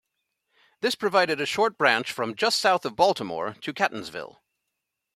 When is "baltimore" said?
2.95-3.53